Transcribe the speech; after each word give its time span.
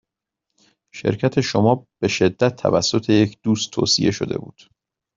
شرکت 0.95 1.41
شما 1.41 1.85
به 2.01 2.07
شدت 2.07 2.55
توسط 2.55 3.09
یک 3.09 3.37
دوست 3.43 3.71
توصیه 3.71 4.11
شده 4.11 4.37
بود. 4.37 4.61